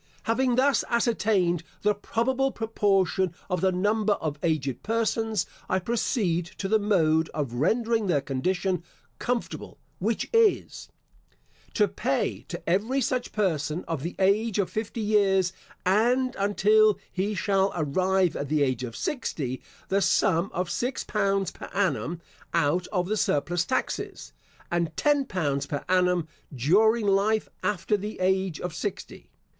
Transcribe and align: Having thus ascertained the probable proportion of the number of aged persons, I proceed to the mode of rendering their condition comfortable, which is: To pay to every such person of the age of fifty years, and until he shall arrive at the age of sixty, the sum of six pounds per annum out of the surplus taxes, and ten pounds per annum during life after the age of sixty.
Having 0.23 0.55
thus 0.55 0.83
ascertained 0.89 1.61
the 1.83 1.93
probable 1.93 2.51
proportion 2.51 3.35
of 3.51 3.61
the 3.61 3.71
number 3.71 4.13
of 4.13 4.39
aged 4.41 4.81
persons, 4.81 5.45
I 5.69 5.77
proceed 5.77 6.45
to 6.57 6.67
the 6.67 6.79
mode 6.79 7.29
of 7.35 7.53
rendering 7.53 8.07
their 8.07 8.19
condition 8.21 8.83
comfortable, 9.19 9.77
which 9.99 10.27
is: 10.33 10.89
To 11.75 11.87
pay 11.87 12.45
to 12.47 12.67
every 12.67 12.99
such 12.99 13.31
person 13.31 13.85
of 13.87 14.01
the 14.01 14.15
age 14.17 14.57
of 14.57 14.71
fifty 14.71 15.01
years, 15.01 15.53
and 15.85 16.35
until 16.39 16.97
he 17.11 17.35
shall 17.35 17.71
arrive 17.75 18.35
at 18.35 18.49
the 18.49 18.63
age 18.63 18.83
of 18.83 18.95
sixty, 18.95 19.61
the 19.89 20.01
sum 20.01 20.49
of 20.51 20.71
six 20.71 21.03
pounds 21.03 21.51
per 21.51 21.69
annum 21.75 22.21
out 22.55 22.87
of 22.87 23.07
the 23.07 23.17
surplus 23.17 23.65
taxes, 23.65 24.33
and 24.71 24.97
ten 24.97 25.25
pounds 25.25 25.67
per 25.67 25.83
annum 25.87 26.27
during 26.51 27.05
life 27.05 27.47
after 27.61 27.95
the 27.95 28.19
age 28.19 28.59
of 28.59 28.73
sixty. 28.73 29.29